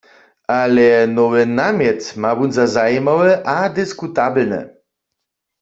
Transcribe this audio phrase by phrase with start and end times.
[0.61, 4.61] Ale nowy namjet ma wón za zajimawy a diskutabelny.